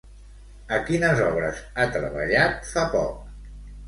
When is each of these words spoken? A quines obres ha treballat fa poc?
A 0.77 0.77
quines 0.85 1.19
obres 1.25 1.59
ha 1.75 1.85
treballat 1.97 2.57
fa 2.71 2.87
poc? 2.95 3.21